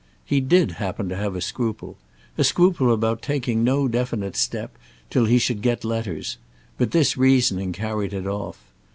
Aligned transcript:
He 0.25 0.41
did 0.41 0.71
happen 0.81 1.09
to 1.09 1.15
have 1.15 1.35
a 1.35 1.41
scruple—a 1.41 2.43
scruple 2.43 2.91
about 2.91 3.21
taking 3.21 3.63
no 3.63 3.87
definite 3.87 4.35
step 4.35 4.75
till 5.11 5.25
he 5.25 5.37
should 5.37 5.61
get 5.61 5.85
letters; 5.85 6.39
but 6.79 6.89
this 6.89 7.17
reasoning 7.17 7.71
carried 7.71 8.11
it 8.11 8.25
off. 8.25 8.73